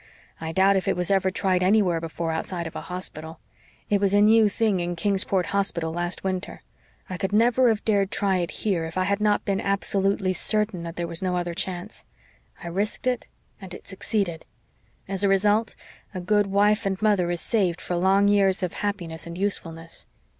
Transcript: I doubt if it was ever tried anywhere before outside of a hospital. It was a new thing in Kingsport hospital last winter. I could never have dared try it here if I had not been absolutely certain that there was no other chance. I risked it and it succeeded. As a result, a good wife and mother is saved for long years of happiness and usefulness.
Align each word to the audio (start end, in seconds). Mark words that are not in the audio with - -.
I 0.39 0.51
doubt 0.51 0.75
if 0.77 0.87
it 0.87 0.95
was 0.97 1.11
ever 1.11 1.29
tried 1.29 1.61
anywhere 1.61 2.01
before 2.01 2.31
outside 2.31 2.65
of 2.65 2.75
a 2.75 2.81
hospital. 2.81 3.39
It 3.87 4.01
was 4.01 4.15
a 4.15 4.19
new 4.21 4.49
thing 4.49 4.79
in 4.79 4.95
Kingsport 4.95 5.45
hospital 5.53 5.93
last 5.93 6.23
winter. 6.23 6.63
I 7.07 7.17
could 7.17 7.31
never 7.31 7.69
have 7.69 7.85
dared 7.85 8.09
try 8.09 8.37
it 8.37 8.49
here 8.65 8.85
if 8.85 8.97
I 8.97 9.03
had 9.03 9.21
not 9.21 9.45
been 9.45 9.61
absolutely 9.61 10.33
certain 10.33 10.81
that 10.81 10.95
there 10.95 11.05
was 11.05 11.21
no 11.21 11.37
other 11.37 11.53
chance. 11.53 12.03
I 12.63 12.67
risked 12.69 13.05
it 13.05 13.27
and 13.61 13.75
it 13.75 13.87
succeeded. 13.87 14.43
As 15.07 15.23
a 15.23 15.29
result, 15.29 15.75
a 16.15 16.19
good 16.19 16.47
wife 16.47 16.87
and 16.87 16.99
mother 16.99 17.29
is 17.29 17.39
saved 17.41 17.79
for 17.79 17.95
long 17.95 18.27
years 18.27 18.63
of 18.63 18.73
happiness 18.81 19.27
and 19.27 19.37
usefulness. 19.37 20.07